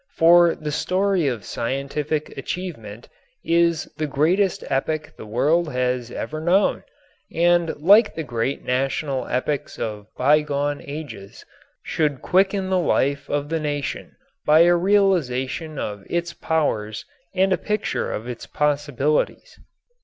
[0.15, 3.07] For the story of scientific achievement
[3.45, 6.81] is the greatest epic the world has ever known,
[7.31, 11.45] and like the great national epics of bygone ages,
[11.83, 17.05] should quicken the life of the nation by a realization of its powers
[17.35, 19.59] and a picture of its possibilities.